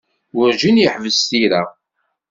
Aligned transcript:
Werǧin 0.35 0.81
yeḥbis 0.83 1.19
tira. 1.29 1.61